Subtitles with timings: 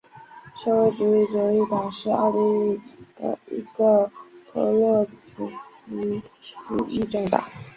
[0.57, 2.81] 社会主义左翼党是奥地利
[3.17, 4.11] 的一个
[4.49, 5.47] 托洛茨
[5.85, 6.23] 基
[6.67, 7.47] 主义政党。